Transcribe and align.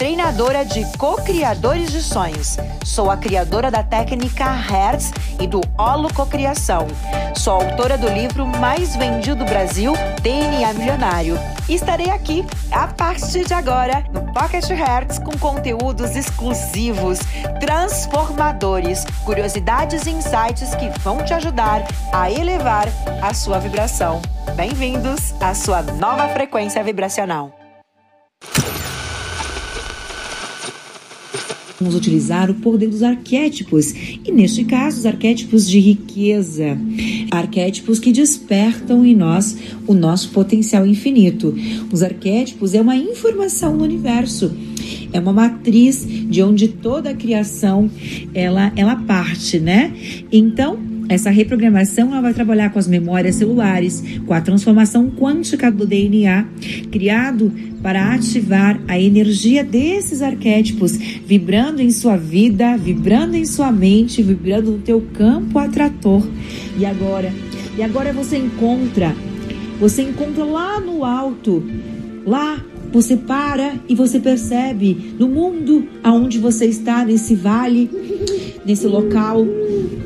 treinadora 0.00 0.64
de 0.64 0.82
co-criadores 0.96 1.92
de 1.92 2.00
sonhos. 2.02 2.56
Sou 2.86 3.10
a 3.10 3.18
criadora 3.18 3.70
da 3.70 3.82
técnica 3.82 4.50
Hertz 4.50 5.12
e 5.38 5.46
do 5.46 5.60
Holo 5.76 6.10
Cocriação. 6.14 6.86
Sou 7.36 7.60
autora 7.60 7.98
do 7.98 8.08
livro 8.08 8.46
mais 8.46 8.96
vendido 8.96 9.36
do 9.36 9.44
Brasil, 9.44 9.92
DNA 10.22 10.72
Milionário. 10.72 11.38
estarei 11.68 12.08
aqui 12.08 12.46
a 12.72 12.86
partir 12.86 13.44
de 13.44 13.52
agora 13.52 14.02
no 14.10 14.32
Pocket 14.32 14.70
Hertz 14.70 15.18
com 15.18 15.36
conteúdos 15.36 16.16
exclusivos 16.16 17.18
transformadores, 17.60 19.04
curiosidades 19.22 20.06
e 20.06 20.12
insights 20.12 20.74
que 20.76 20.88
vão 21.00 21.22
te 21.22 21.34
ajudar 21.34 21.86
a 22.10 22.30
elevar 22.30 22.88
a 23.20 23.34
sua 23.34 23.58
vibração. 23.58 24.22
Bem-vindos 24.56 25.34
à 25.42 25.54
sua 25.54 25.82
nova 25.82 26.26
frequência 26.30 26.82
vibracional. 26.82 27.59
Vamos 31.80 31.94
utilizar 31.94 32.50
o 32.50 32.54
poder 32.54 32.88
dos 32.88 33.02
arquétipos, 33.02 33.94
e 34.24 34.30
neste 34.30 34.64
caso, 34.64 34.98
os 34.98 35.06
arquétipos 35.06 35.66
de 35.66 35.80
riqueza, 35.80 36.76
arquétipos 37.30 37.98
que 37.98 38.12
despertam 38.12 39.04
em 39.04 39.16
nós 39.16 39.56
o 39.86 39.94
nosso 39.94 40.28
potencial 40.28 40.86
infinito. 40.86 41.54
Os 41.90 42.02
arquétipos 42.02 42.74
é 42.74 42.80
uma 42.82 42.96
informação 42.96 43.76
no 43.76 43.84
universo 43.84 44.54
é 45.12 45.18
uma 45.18 45.32
matriz 45.32 46.06
de 46.06 46.42
onde 46.42 46.68
toda 46.68 47.10
a 47.10 47.14
criação 47.14 47.90
ela, 48.32 48.72
ela 48.76 48.96
parte, 48.96 49.58
né? 49.58 49.92
Então, 50.30 50.78
essa 51.10 51.28
reprogramação 51.28 52.12
ela 52.12 52.20
vai 52.20 52.32
trabalhar 52.32 52.70
com 52.70 52.78
as 52.78 52.86
memórias 52.86 53.34
celulares, 53.34 54.00
com 54.24 54.32
a 54.32 54.40
transformação 54.40 55.10
quântica 55.10 55.68
do 55.68 55.84
DNA, 55.84 56.46
criado 56.92 57.52
para 57.82 58.14
ativar 58.14 58.80
a 58.86 58.96
energia 58.96 59.64
desses 59.64 60.22
arquétipos, 60.22 60.92
vibrando 60.96 61.82
em 61.82 61.90
sua 61.90 62.16
vida, 62.16 62.76
vibrando 62.76 63.36
em 63.36 63.44
sua 63.44 63.72
mente, 63.72 64.22
vibrando 64.22 64.70
no 64.70 64.78
teu 64.78 65.04
campo 65.12 65.58
atrator. 65.58 66.24
E 66.78 66.86
agora, 66.86 67.32
e 67.76 67.82
agora 67.82 68.12
você 68.12 68.38
encontra, 68.38 69.12
você 69.80 70.02
encontra 70.02 70.44
lá 70.44 70.78
no 70.78 71.04
alto, 71.04 71.64
lá 72.24 72.64
você 72.92 73.16
para 73.16 73.74
e 73.88 73.96
você 73.96 74.20
percebe 74.20 75.14
no 75.18 75.28
mundo 75.28 75.88
aonde 76.04 76.38
você 76.38 76.66
está, 76.66 77.04
nesse 77.04 77.34
vale, 77.34 77.90
nesse 78.64 78.86
local, 78.86 79.46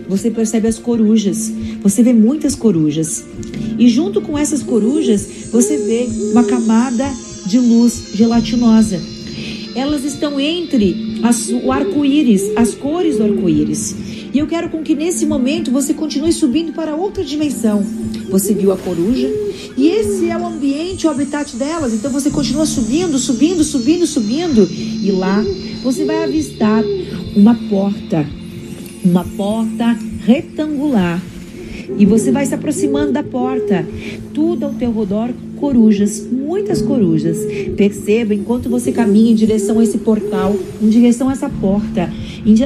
você 0.08 0.30
percebe 0.30 0.68
as 0.68 0.78
corujas. 0.78 1.52
Você 1.82 2.02
vê 2.02 2.12
muitas 2.12 2.54
corujas. 2.54 3.24
E 3.78 3.88
junto 3.88 4.20
com 4.20 4.38
essas 4.38 4.62
corujas, 4.62 5.26
você 5.50 5.76
vê 5.78 6.08
uma 6.30 6.44
camada 6.44 7.10
de 7.46 7.58
luz 7.58 8.10
gelatinosa. 8.14 9.00
Elas 9.74 10.04
estão 10.04 10.38
entre 10.38 11.18
as, 11.22 11.48
o 11.48 11.72
arco-íris, 11.72 12.52
as 12.56 12.74
cores 12.74 13.16
do 13.16 13.24
arco-íris. 13.24 13.94
E 14.32 14.38
eu 14.38 14.46
quero 14.46 14.68
com 14.68 14.82
que 14.82 14.94
nesse 14.94 15.26
momento 15.26 15.70
você 15.70 15.94
continue 15.94 16.32
subindo 16.32 16.72
para 16.72 16.94
outra 16.94 17.24
dimensão. 17.24 17.84
Você 18.30 18.52
viu 18.52 18.72
a 18.72 18.76
coruja? 18.76 19.28
E 19.76 19.88
esse 19.88 20.28
é 20.28 20.36
o 20.36 20.46
ambiente, 20.46 21.06
o 21.06 21.10
habitat 21.10 21.56
delas. 21.56 21.92
Então 21.92 22.10
você 22.10 22.30
continua 22.30 22.66
subindo, 22.66 23.18
subindo, 23.18 23.62
subindo, 23.62 24.06
subindo. 24.06 24.68
E 24.70 25.10
lá 25.12 25.44
você 25.82 26.04
vai 26.04 26.24
avistar 26.24 26.82
uma 27.36 27.54
porta. 27.68 28.26
Uma 29.04 29.24
porta 29.36 29.98
retangular. 30.24 31.22
E 31.98 32.06
você 32.06 32.32
vai 32.32 32.46
se 32.46 32.54
aproximando 32.54 33.12
da 33.12 33.22
porta. 33.22 33.86
Tudo 34.32 34.64
ao 34.64 34.72
teu 34.72 34.92
redor 34.92 35.30
corujas, 35.60 36.26
muitas 36.30 36.80
corujas. 36.82 37.38
Perceba 37.76 38.34
enquanto 38.34 38.68
você 38.68 38.92
caminha 38.92 39.32
em 39.32 39.34
direção 39.34 39.78
a 39.78 39.84
esse 39.84 39.98
portal, 39.98 40.56
em 40.80 40.88
direção 40.88 41.28
a 41.28 41.32
essa 41.32 41.48
porta, 41.48 42.10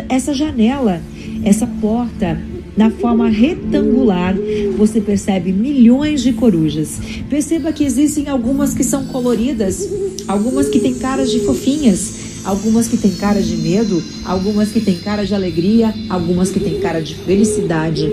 essa 0.09 0.33
janela, 0.33 1.01
essa 1.45 1.67
porta 1.67 2.41
na 2.77 2.91
forma 2.91 3.29
retangular, 3.29 4.37
você 4.77 5.01
percebe 5.01 5.53
milhões 5.53 6.23
de 6.23 6.33
corujas. 6.33 7.01
Perceba 7.29 7.73
que 7.73 7.83
existem 7.83 8.29
algumas 8.29 8.73
que 8.73 8.85
são 8.85 9.07
coloridas, 9.07 9.89
algumas 10.29 10.69
que 10.69 10.79
têm 10.79 10.95
caras 10.95 11.31
de 11.33 11.41
fofinhas, 11.41 12.18
algumas 12.45 12.89
que 12.89 12.97
têm 12.97 13.13
cara 13.13 13.41
de 13.41 13.57
medo, 13.57 14.03
algumas 14.25 14.71
que 14.71 14.81
têm 14.81 14.97
cara 14.97 15.25
de 15.25 15.35
alegria, 15.35 15.95
algumas 16.09 16.51
que 16.51 16.61
têm 16.61 16.81
cara 16.81 17.01
de 17.01 17.15
felicidade. 17.15 18.09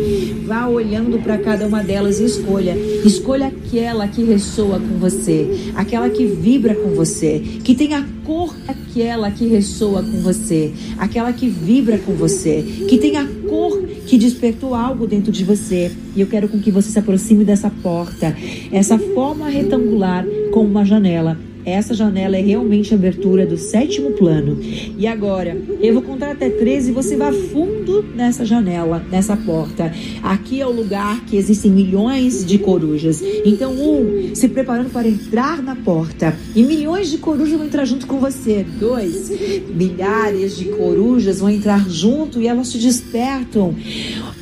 Vá 0.45 0.67
olhando 0.67 1.19
para 1.19 1.37
cada 1.37 1.67
uma 1.67 1.83
delas 1.83 2.19
e 2.19 2.25
escolha. 2.25 2.75
Escolha 3.05 3.47
aquela 3.47 4.07
que 4.07 4.23
ressoa 4.23 4.79
com 4.79 4.97
você, 4.97 5.71
aquela 5.75 6.09
que 6.09 6.25
vibra 6.25 6.75
com 6.75 6.91
você, 6.91 7.39
que 7.63 7.75
tem 7.75 7.93
a 7.93 8.05
cor 8.25 8.55
aquela 8.67 9.29
que 9.29 9.45
ressoa 9.47 10.01
com 10.01 10.21
você, 10.21 10.73
aquela 10.97 11.31
que 11.31 11.47
vibra 11.47 11.97
com 11.97 12.13
você, 12.13 12.63
que 12.87 12.97
tem 12.97 13.17
a 13.17 13.27
cor 13.47 13.81
que 14.05 14.17
despertou 14.17 14.73
algo 14.73 15.07
dentro 15.07 15.31
de 15.31 15.43
você. 15.43 15.91
E 16.15 16.21
eu 16.21 16.27
quero 16.27 16.47
com 16.47 16.59
que 16.59 16.71
você 16.71 16.89
se 16.89 16.99
aproxime 16.99 17.43
dessa 17.43 17.69
porta, 17.69 18.35
essa 18.71 18.97
forma 18.97 19.49
retangular 19.49 20.25
com 20.51 20.61
uma 20.61 20.85
janela. 20.85 21.37
Essa 21.65 21.95
janela 21.95 22.37
é 22.37 22.41
realmente 22.41 22.93
a 22.93 22.97
abertura 22.97 23.45
do 23.45 23.57
sétimo 23.57 24.11
plano. 24.11 24.59
E 24.61 25.07
agora, 25.07 25.57
eu 25.81 25.93
vou 25.93 26.03
contar 26.03 26.31
até 26.31 26.49
13 26.49 26.91
e 26.91 26.93
você 26.93 27.17
vai 27.17 27.33
fundo 27.33 28.03
nessa 28.15 28.45
janela, 28.45 29.03
nessa 29.09 29.35
porta. 29.35 29.91
Aqui 30.21 30.61
é 30.61 30.67
o 30.67 30.71
lugar 30.71 31.25
que 31.25 31.35
existem 31.35 31.71
milhões 31.71 32.45
de 32.45 32.59
corujas. 32.59 33.21
Então, 33.43 33.73
um, 33.73 34.35
se 34.35 34.47
preparando 34.47 34.91
para 34.91 35.07
entrar 35.07 35.63
na 35.63 35.75
porta. 35.75 36.37
E 36.55 36.63
milhões 36.63 37.09
de 37.09 37.17
corujas 37.17 37.57
vão 37.57 37.65
entrar 37.65 37.85
junto 37.85 38.05
com 38.05 38.19
você. 38.19 38.63
Dois, 38.79 39.31
milhares 39.73 40.55
de 40.57 40.65
corujas 40.65 41.39
vão 41.39 41.49
entrar 41.49 41.89
junto 41.89 42.39
e 42.39 42.47
elas 42.47 42.71
te 42.71 42.77
despertam. 42.77 43.75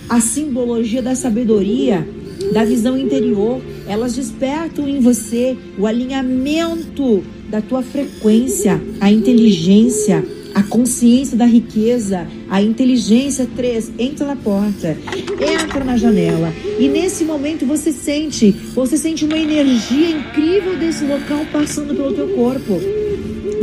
A 0.10 0.20
simbologia 0.20 1.02
da 1.02 1.16
sabedoria 1.16 2.06
da 2.52 2.66
visão 2.66 2.98
interior, 2.98 3.62
elas 3.88 4.16
despertam 4.16 4.88
em 4.88 5.00
você 5.00 5.56
o 5.78 5.86
alinhamento 5.88 7.24
da 7.50 7.62
tua 7.62 7.82
frequência, 7.82 8.82
a 9.00 9.12
inteligência, 9.12 10.26
a 10.54 10.62
consciência 10.64 11.36
da 11.36 11.46
riqueza, 11.46 12.28
a 12.50 12.62
inteligência. 12.62 13.48
Três, 13.56 13.92
entra 13.98 14.28
na 14.28 14.36
porta, 14.36 14.98
entra 15.40 15.84
na 15.84 15.98
janela. 15.98 16.54
E 16.80 16.88
nesse 16.88 17.24
momento 17.24 17.66
você 17.66 17.92
sente, 17.92 18.52
você 18.74 18.98
sente 18.98 19.26
uma 19.26 19.38
energia 19.38 20.10
incrível 20.10 20.78
desse 20.78 21.06
local 21.06 21.46
passando 21.52 21.96
pelo 21.96 22.14
teu 22.14 22.30
corpo. 22.30 23.03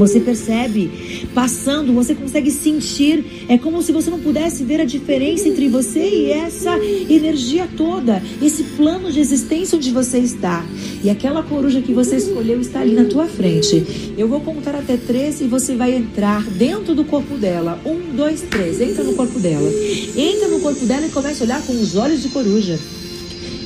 Você 0.00 0.18
percebe 0.18 1.28
passando, 1.34 1.92
você 1.92 2.14
consegue 2.14 2.50
sentir. 2.50 3.44
É 3.48 3.58
como 3.58 3.82
se 3.82 3.92
você 3.92 4.08
não 4.08 4.18
pudesse 4.18 4.64
ver 4.64 4.80
a 4.80 4.84
diferença 4.86 5.46
entre 5.46 5.68
você 5.68 6.00
e 6.00 6.30
essa 6.30 6.74
energia 6.78 7.68
toda, 7.76 8.22
esse 8.40 8.62
plano 8.62 9.12
de 9.12 9.20
existência 9.20 9.76
onde 9.76 9.90
você 9.90 10.18
está. 10.18 10.64
E 11.04 11.10
aquela 11.10 11.42
coruja 11.42 11.82
que 11.82 11.92
você 11.92 12.16
escolheu 12.16 12.58
está 12.62 12.80
ali 12.80 12.94
na 12.94 13.04
tua 13.04 13.26
frente. 13.26 14.14
Eu 14.16 14.26
vou 14.26 14.40
contar 14.40 14.74
até 14.74 14.96
três 14.96 15.42
e 15.42 15.44
você 15.44 15.76
vai 15.76 15.94
entrar 15.94 16.42
dentro 16.44 16.94
do 16.94 17.04
corpo 17.04 17.36
dela. 17.36 17.78
Um, 17.84 18.16
dois, 18.16 18.40
três. 18.40 18.80
Entra 18.80 19.04
no 19.04 19.12
corpo 19.12 19.38
dela. 19.38 19.70
Entra 20.16 20.48
no 20.48 20.60
corpo 20.60 20.86
dela 20.86 21.06
e 21.06 21.10
começa 21.10 21.44
a 21.44 21.46
olhar 21.46 21.62
com 21.66 21.74
os 21.74 21.94
olhos 21.94 22.22
de 22.22 22.30
coruja. 22.30 22.78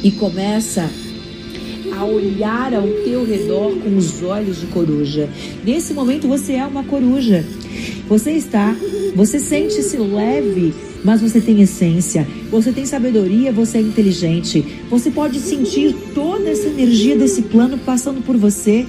E 0.03 0.11
começa 0.11 0.83
a 0.83 1.04
olhar 2.03 2.75
ao 2.75 2.89
teu 3.05 3.25
redor 3.25 3.77
com 3.77 3.97
os 3.97 4.23
olhos 4.23 4.61
de 4.61 4.67
coruja. 4.67 5.29
Nesse 5.65 5.93
momento 5.93 6.27
você 6.27 6.55
é 6.55 6.67
uma 6.67 6.83
coruja. 6.83 7.45
Você 8.09 8.33
está, 8.33 8.75
você 9.15 9.39
sente-se 9.39 9.97
leve, 9.99 10.75
mas 11.05 11.21
você 11.21 11.41
tem 11.41 11.61
essência. 11.61 12.27
Você 12.51 12.73
tem 12.73 12.87
sabedoria, 12.87 13.53
você 13.53 13.79
é 13.79 13.83
inteligente. 13.83 14.65
Você 14.91 15.11
pode 15.11 15.39
sentir 15.39 15.95
toda 16.15 16.49
essa 16.49 16.67
energia 16.67 17.17
desse 17.17 17.43
plano 17.43 17.79
passando 17.79 18.23
por 18.23 18.37
você 18.37 18.87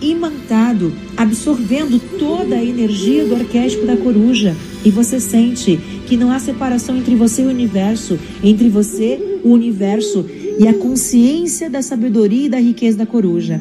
imantado, 0.00 0.92
absorvendo 1.16 2.00
toda 2.18 2.56
a 2.56 2.64
energia 2.64 3.24
do 3.24 3.36
arquétipo 3.36 3.86
da 3.86 3.96
coruja. 3.96 4.56
E 4.84 4.90
você 4.90 5.20
sente 5.20 5.78
que 6.06 6.16
não 6.16 6.30
há 6.30 6.38
separação 6.38 6.96
entre 6.96 7.14
você 7.14 7.42
e 7.42 7.46
o 7.46 7.50
universo, 7.50 8.18
entre 8.42 8.68
você, 8.68 9.40
o 9.44 9.50
universo 9.50 10.24
e 10.58 10.66
a 10.66 10.74
consciência 10.74 11.68
da 11.70 11.82
sabedoria 11.82 12.46
e 12.46 12.48
da 12.48 12.58
riqueza 12.58 12.98
da 12.98 13.06
coruja. 13.06 13.60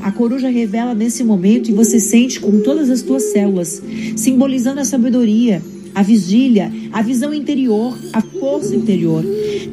A 0.00 0.10
coruja 0.10 0.48
revela 0.48 0.94
nesse 0.94 1.22
momento 1.22 1.68
e 1.68 1.72
você 1.72 2.00
sente 2.00 2.40
com 2.40 2.60
todas 2.60 2.90
as 2.90 3.02
tuas 3.02 3.24
células, 3.24 3.82
simbolizando 4.16 4.80
a 4.80 4.84
sabedoria, 4.84 5.62
a 5.94 6.02
vigília, 6.02 6.72
a 6.92 7.02
visão 7.02 7.32
interior, 7.32 7.96
a 8.12 8.20
força 8.20 8.74
interior. 8.74 9.24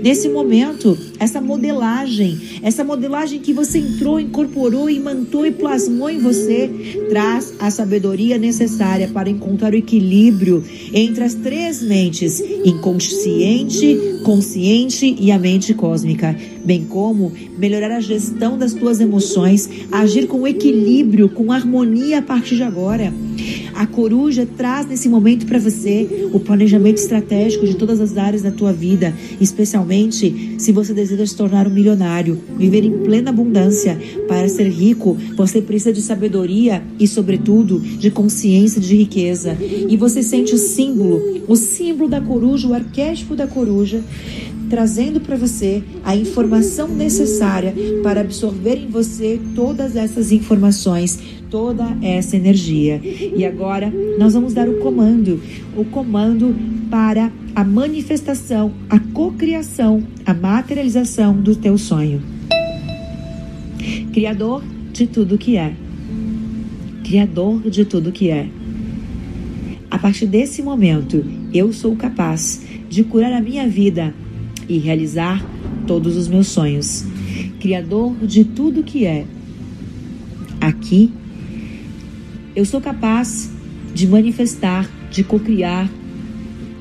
Nesse 0.01 0.29
momento, 0.29 0.97
essa 1.19 1.41
modelagem, 1.41 2.39
essa 2.63 2.83
modelagem 2.83 3.39
que 3.39 3.51
você 3.51 3.79
entrou, 3.79 4.19
incorporou, 4.19 4.89
imantou 4.89 5.45
e 5.45 5.51
plasmou 5.51 6.09
em 6.09 6.19
você, 6.19 6.69
traz 7.09 7.53
a 7.59 7.69
sabedoria 7.69 8.37
necessária 8.37 9.09
para 9.09 9.29
encontrar 9.29 9.73
o 9.73 9.75
equilíbrio 9.75 10.63
entre 10.93 11.23
as 11.23 11.33
três 11.33 11.81
mentes: 11.81 12.39
inconsciente, 12.63 13.97
consciente 14.23 15.15
e 15.19 15.31
a 15.31 15.39
mente 15.39 15.73
cósmica, 15.73 16.35
bem 16.63 16.85
como 16.85 17.33
melhorar 17.57 17.91
a 17.91 17.99
gestão 17.99 18.57
das 18.57 18.73
tuas 18.73 19.01
emoções, 19.01 19.69
agir 19.91 20.27
com 20.27 20.47
equilíbrio, 20.47 21.29
com 21.29 21.51
harmonia 21.51 22.19
a 22.19 22.21
partir 22.21 22.55
de 22.55 22.63
agora. 22.63 23.13
A 23.79 23.87
coruja 23.87 24.45
traz 24.45 24.85
nesse 24.85 25.07
momento 25.07 25.45
para 25.45 25.57
você 25.57 26.27
o 26.33 26.39
planejamento 26.41 26.97
estratégico 26.97 27.65
de 27.65 27.77
todas 27.77 28.01
as 28.01 28.17
áreas 28.17 28.41
da 28.41 28.51
tua 28.51 28.73
vida, 28.73 29.15
especialmente 29.39 30.55
se 30.57 30.73
você 30.73 30.93
deseja 30.93 31.25
se 31.25 31.33
tornar 31.33 31.65
um 31.65 31.69
milionário, 31.69 32.37
viver 32.57 32.83
em 32.83 32.91
plena 32.91 33.29
abundância. 33.29 33.97
Para 34.27 34.49
ser 34.49 34.67
rico, 34.67 35.15
você 35.33 35.61
precisa 35.61 35.93
de 35.93 36.01
sabedoria 36.01 36.83
e, 36.99 37.07
sobretudo, 37.07 37.79
de 37.79 38.11
consciência 38.11 38.81
de 38.81 38.97
riqueza. 38.97 39.57
E 39.61 39.95
você 39.95 40.21
sente 40.23 40.53
o 40.53 40.57
símbolo, 40.57 41.41
o 41.47 41.55
símbolo 41.55 42.09
da 42.09 42.19
coruja, 42.19 42.67
o 42.67 42.73
arquétipo 42.73 43.33
da 43.33 43.47
coruja 43.47 44.03
trazendo 44.69 45.19
para 45.19 45.35
você 45.35 45.83
a 46.03 46.15
informação 46.15 46.87
necessária 46.87 47.73
para 48.03 48.21
absorver 48.21 48.75
em 48.75 48.87
você 48.87 49.39
todas 49.55 49.95
essas 49.95 50.31
informações, 50.31 51.19
toda 51.49 51.97
essa 52.01 52.35
energia. 52.35 53.01
E 53.03 53.43
agora 53.43 53.91
nós 54.17 54.33
vamos 54.33 54.53
dar 54.53 54.69
o 54.69 54.79
comando, 54.79 55.41
o 55.75 55.83
comando 55.85 56.55
para 56.89 57.31
a 57.55 57.63
manifestação, 57.63 58.71
a 58.89 58.99
cocriação, 58.99 60.03
a 60.25 60.33
materialização 60.33 61.33
do 61.33 61.55
teu 61.55 61.77
sonho. 61.77 62.21
Criador 64.13 64.63
de 64.93 65.07
tudo 65.07 65.37
que 65.37 65.57
é. 65.57 65.73
Criador 67.03 67.69
de 67.69 67.85
tudo 67.85 68.11
que 68.11 68.29
é. 68.29 68.47
A 69.89 69.97
partir 69.97 70.27
desse 70.27 70.61
momento, 70.61 71.25
eu 71.53 71.73
sou 71.73 71.95
capaz 71.95 72.61
de 72.87 73.03
curar 73.03 73.33
a 73.33 73.41
minha 73.41 73.67
vida 73.67 74.13
e 74.69 74.77
realizar 74.77 75.43
todos 75.85 76.15
os 76.15 76.27
meus 76.27 76.47
sonhos. 76.47 77.03
Criador 77.59 78.15
de 78.21 78.45
tudo 78.45 78.83
que 78.83 79.05
é. 79.05 79.25
Aqui 80.61 81.11
eu 82.55 82.63
sou 82.63 82.79
capaz 82.79 83.49
de 83.93 84.07
manifestar, 84.07 84.89
de 85.11 85.23
cocriar 85.23 85.89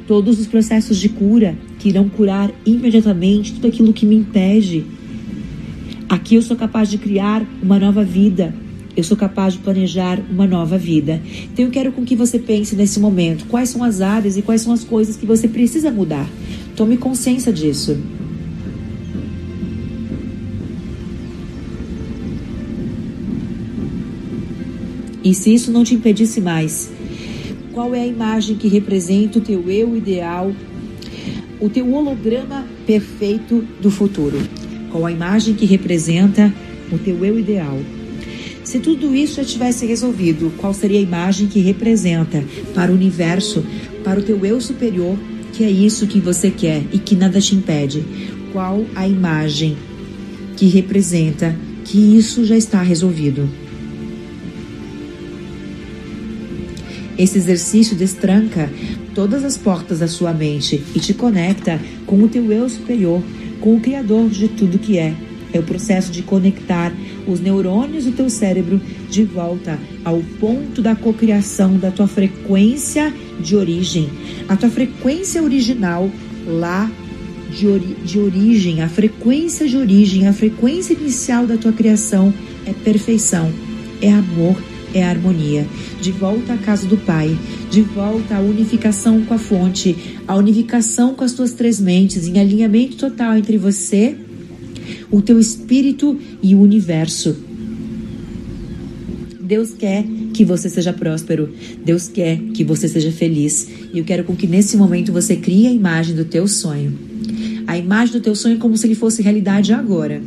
todos 0.06 0.38
os 0.38 0.46
processos 0.46 0.98
de 0.98 1.08
cura 1.08 1.56
que 1.78 1.88
irão 1.88 2.08
curar 2.08 2.50
imediatamente 2.66 3.54
tudo 3.54 3.68
aquilo 3.68 3.92
que 3.92 4.04
me 4.04 4.16
impede. 4.16 4.84
Aqui 6.08 6.34
eu 6.34 6.42
sou 6.42 6.56
capaz 6.56 6.88
de 6.90 6.98
criar 6.98 7.46
uma 7.62 7.78
nova 7.78 8.02
vida. 8.02 8.54
Eu 8.96 9.04
sou 9.04 9.16
capaz 9.16 9.52
de 9.52 9.60
planejar 9.60 10.18
uma 10.30 10.46
nova 10.46 10.76
vida. 10.76 11.22
Então 11.52 11.64
eu 11.64 11.70
quero 11.70 11.92
com 11.92 12.04
que 12.04 12.16
você 12.16 12.38
pense 12.38 12.74
nesse 12.74 12.98
momento 12.98 13.44
quais 13.46 13.68
são 13.68 13.84
as 13.84 14.00
áreas 14.00 14.36
e 14.36 14.42
quais 14.42 14.62
são 14.62 14.72
as 14.72 14.82
coisas 14.82 15.16
que 15.16 15.24
você 15.24 15.46
precisa 15.46 15.90
mudar. 15.90 16.28
Tome 16.78 16.96
consciência 16.96 17.52
disso. 17.52 17.98
E 25.24 25.34
se 25.34 25.52
isso 25.52 25.72
não 25.72 25.82
te 25.82 25.96
impedisse 25.96 26.40
mais, 26.40 26.88
qual 27.72 27.96
é 27.96 28.02
a 28.02 28.06
imagem 28.06 28.54
que 28.54 28.68
representa 28.68 29.40
o 29.40 29.42
teu 29.42 29.68
eu 29.68 29.96
ideal, 29.96 30.52
o 31.58 31.68
teu 31.68 31.92
holograma 31.92 32.64
perfeito 32.86 33.66
do 33.82 33.90
futuro? 33.90 34.38
Qual 34.92 35.04
a 35.04 35.10
imagem 35.10 35.54
que 35.54 35.66
representa 35.66 36.54
o 36.92 36.98
teu 36.98 37.24
eu 37.24 37.36
ideal? 37.36 37.76
Se 38.62 38.78
tudo 38.78 39.16
isso 39.16 39.34
já 39.34 39.44
tivesse 39.44 39.84
resolvido, 39.84 40.52
qual 40.58 40.72
seria 40.72 41.00
a 41.00 41.02
imagem 41.02 41.48
que 41.48 41.58
representa 41.58 42.44
para 42.72 42.92
o 42.92 42.94
universo, 42.94 43.66
para 44.04 44.20
o 44.20 44.22
teu 44.22 44.46
eu 44.46 44.60
superior, 44.60 45.18
que 45.58 45.64
é 45.64 45.70
isso 45.72 46.06
que 46.06 46.20
você 46.20 46.52
quer 46.52 46.84
e 46.92 47.00
que 47.00 47.16
nada 47.16 47.40
te 47.40 47.52
impede? 47.56 48.04
Qual 48.52 48.86
a 48.94 49.08
imagem 49.08 49.76
que 50.56 50.68
representa 50.68 51.52
que 51.84 51.98
isso 52.16 52.44
já 52.44 52.56
está 52.56 52.80
resolvido? 52.80 53.48
Esse 57.18 57.38
exercício 57.38 57.96
destranca 57.96 58.70
todas 59.16 59.42
as 59.42 59.58
portas 59.58 59.98
da 59.98 60.06
sua 60.06 60.32
mente 60.32 60.80
e 60.94 61.00
te 61.00 61.12
conecta 61.12 61.80
com 62.06 62.22
o 62.22 62.28
teu 62.28 62.52
eu 62.52 62.68
superior, 62.68 63.20
com 63.60 63.74
o 63.74 63.80
Criador 63.80 64.30
de 64.30 64.46
tudo 64.46 64.78
que 64.78 64.96
é. 64.96 65.12
É 65.52 65.58
o 65.58 65.62
processo 65.62 66.12
de 66.12 66.22
conectar 66.22 66.92
os 67.26 67.40
neurônios 67.40 68.04
do 68.04 68.12
teu 68.12 68.28
cérebro 68.28 68.80
de 69.10 69.24
volta 69.24 69.78
ao 70.04 70.20
ponto 70.40 70.82
da 70.82 70.94
cocriação 70.94 71.76
da 71.76 71.90
tua 71.90 72.06
frequência 72.06 73.12
de 73.40 73.56
origem. 73.56 74.08
A 74.48 74.56
tua 74.56 74.68
frequência 74.68 75.42
original 75.42 76.10
lá 76.46 76.90
de, 77.50 77.66
ori 77.66 77.96
de 78.04 78.18
origem, 78.18 78.82
a 78.82 78.88
frequência 78.88 79.66
de 79.66 79.76
origem, 79.76 80.26
a 80.26 80.32
frequência 80.32 80.92
inicial 80.92 81.46
da 81.46 81.56
tua 81.56 81.72
criação 81.72 82.32
é 82.66 82.72
perfeição, 82.72 83.50
é 84.02 84.12
amor, 84.12 84.56
é 84.94 85.02
harmonia. 85.02 85.66
De 86.00 86.12
volta 86.12 86.54
à 86.54 86.56
casa 86.56 86.86
do 86.86 86.96
Pai, 86.96 87.36
de 87.70 87.82
volta 87.82 88.36
à 88.36 88.40
unificação 88.40 89.22
com 89.22 89.34
a 89.34 89.38
fonte, 89.38 89.96
a 90.26 90.36
unificação 90.36 91.14
com 91.14 91.24
as 91.24 91.32
tuas 91.32 91.52
três 91.52 91.80
mentes, 91.80 92.26
em 92.26 92.38
alinhamento 92.38 92.96
total 92.96 93.36
entre 93.36 93.56
você, 93.56 94.16
o 95.10 95.22
teu 95.22 95.38
espírito 95.38 96.18
e 96.42 96.54
o 96.54 96.60
universo. 96.60 97.36
Deus 99.40 99.70
quer 99.72 100.04
que 100.34 100.44
você 100.44 100.68
seja 100.68 100.92
próspero. 100.92 101.48
Deus 101.84 102.08
quer 102.08 102.38
que 102.54 102.62
você 102.62 102.86
seja 102.86 103.10
feliz. 103.10 103.68
E 103.92 103.98
eu 103.98 104.04
quero 104.04 104.24
com 104.24 104.36
que 104.36 104.46
nesse 104.46 104.76
momento 104.76 105.12
você 105.12 105.36
crie 105.36 105.66
a 105.66 105.72
imagem 105.72 106.14
do 106.14 106.24
teu 106.24 106.46
sonho. 106.46 106.98
A 107.66 107.78
imagem 107.78 108.12
do 108.14 108.20
teu 108.20 108.34
sonho 108.34 108.58
como 108.58 108.76
se 108.76 108.86
ele 108.86 108.94
fosse 108.94 109.22
realidade 109.22 109.72
agora 109.72 110.22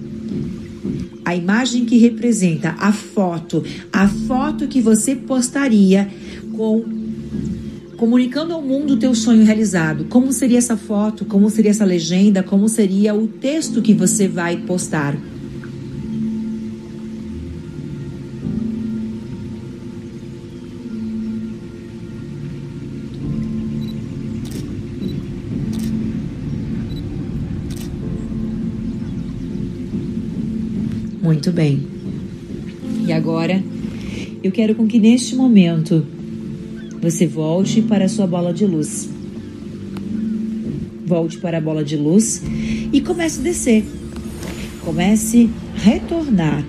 a 1.24 1.36
imagem 1.36 1.86
que 1.86 1.98
representa 1.98 2.76
a 2.78 2.92
foto, 2.92 3.64
a 3.92 4.08
foto 4.08 4.68
que 4.68 4.82
você 4.82 5.16
postaria 5.16 6.10
com 6.52 6.84
comunicando 8.02 8.52
ao 8.52 8.64
mundo 8.64 8.96
o 8.96 8.98
teu 8.98 9.14
sonho 9.14 9.46
realizado. 9.46 10.06
Como 10.06 10.34
seria 10.34 10.58
essa 10.58 10.76
foto? 10.76 11.24
Como 11.24 11.52
seria 11.52 11.70
essa 11.70 11.86
legenda? 11.86 12.42
Como 12.42 12.68
seria 12.68 13.14
o 13.14 13.28
texto 13.28 13.80
que 13.80 13.94
você 13.94 14.28
vai 14.28 14.58
postar? 14.58 15.16
Muito 31.22 31.52
bem. 31.52 31.86
E 33.06 33.14
agora, 33.14 33.64
eu 34.44 34.52
quero 34.52 34.74
com 34.74 34.88
que 34.88 34.98
neste 34.98 35.36
momento 35.36 36.04
você 37.02 37.26
volte 37.26 37.82
para 37.82 38.06
a 38.06 38.10
sua 38.10 38.28
bola 38.28 38.54
de 38.54 38.66
luz. 38.66 39.10
Volte 41.06 41.40
para 41.40 41.58
a 41.58 41.62
bola 41.62 41.84
de 41.84 41.98
luz 41.98 42.42
e 42.94 43.02
comece 43.02 43.40
a 43.40 43.44
descer. 43.44 43.84
Comece 44.86 45.50
a 45.76 45.80
retornar. 45.80 46.64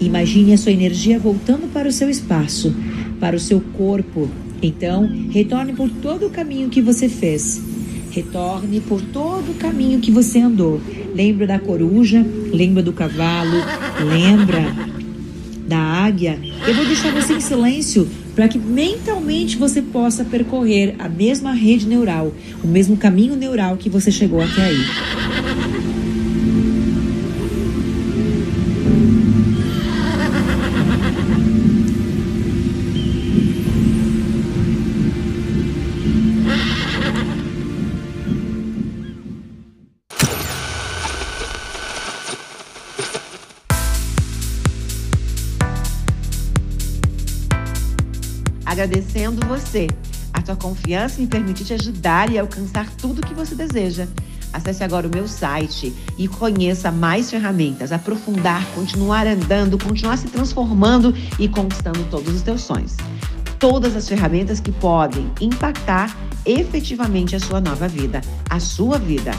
Imagine 0.00 0.54
a 0.54 0.58
sua 0.58 0.72
energia 0.72 1.18
voltando 1.18 1.70
para 1.70 1.86
o 1.86 1.92
seu 1.92 2.08
espaço, 2.08 2.74
para 3.20 3.36
o 3.36 3.40
seu 3.40 3.60
corpo. 3.60 4.28
Então, 4.62 5.08
retorne 5.30 5.74
por 5.74 5.90
todo 5.90 6.26
o 6.26 6.30
caminho 6.30 6.70
que 6.70 6.80
você 6.80 7.08
fez. 7.08 7.62
Retorne 8.10 8.80
por 8.80 9.02
todo 9.02 9.50
o 9.50 9.54
caminho 9.54 10.00
que 10.00 10.10
você 10.10 10.38
andou. 10.38 10.80
Lembra 11.14 11.46
da 11.46 11.58
coruja, 11.58 12.24
lembra 12.52 12.82
do 12.82 12.92
cavalo, 12.92 13.58
lembra 14.00 14.64
da 15.68 15.78
águia. 15.78 16.38
Eu 16.66 16.74
vou 16.74 16.86
deixar 16.86 17.12
você 17.12 17.34
em 17.34 17.40
silêncio 17.40 18.08
para 18.34 18.48
que 18.48 18.58
mentalmente 18.58 19.56
você 19.56 19.80
possa 19.80 20.24
percorrer 20.24 20.94
a 20.98 21.08
mesma 21.08 21.52
rede 21.52 21.86
neural, 21.86 22.32
o 22.62 22.66
mesmo 22.66 22.96
caminho 22.96 23.36
neural 23.36 23.76
que 23.76 23.88
você 23.88 24.10
chegou 24.10 24.40
até 24.40 24.64
aí. 24.64 25.23
Agradecendo 48.74 49.46
você, 49.46 49.86
a 50.32 50.42
tua 50.42 50.56
confiança 50.56 51.22
em 51.22 51.26
permitir 51.26 51.64
te 51.64 51.74
ajudar 51.74 52.30
e 52.30 52.38
alcançar 52.38 52.90
tudo 52.90 53.20
o 53.20 53.26
que 53.26 53.32
você 53.32 53.54
deseja. 53.54 54.08
Acesse 54.52 54.82
agora 54.82 55.06
o 55.06 55.10
meu 55.10 55.28
site 55.28 55.94
e 56.18 56.26
conheça 56.26 56.90
mais 56.90 57.30
ferramentas, 57.30 57.92
aprofundar, 57.92 58.64
continuar 58.74 59.26
andando, 59.26 59.78
continuar 59.78 60.18
se 60.18 60.26
transformando 60.26 61.14
e 61.38 61.48
conquistando 61.48 62.04
todos 62.10 62.34
os 62.34 62.42
teus 62.42 62.62
sonhos. 62.62 62.96
Todas 63.58 63.96
as 63.96 64.08
ferramentas 64.08 64.60
que 64.60 64.72
podem 64.72 65.30
impactar 65.40 66.14
efetivamente 66.44 67.34
a 67.34 67.40
sua 67.40 67.60
nova 67.60 67.88
vida, 67.88 68.20
a 68.50 68.58
sua 68.58 68.98
vida. 68.98 69.32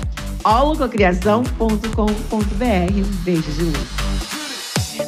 holococriação.com.br. 0.44 2.98
Um 2.98 3.24
beijo 3.24 3.51
de 3.51 3.63
luz. 3.63 4.35